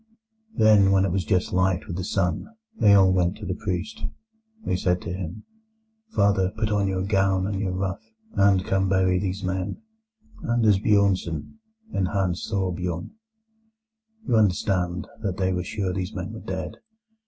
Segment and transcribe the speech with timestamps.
[0.55, 4.03] "Then, when it was just light with the sun, they all went to the priest.
[4.65, 5.43] They said to him:
[6.15, 7.99] "'Father, put on your gown and your ruff,
[8.33, 9.79] and come to bury these men,
[10.49, 11.59] Anders Bjornsen
[11.93, 13.11] and Hans Thorbjorn.'
[14.27, 16.77] "You understand that they were sure these men were dead.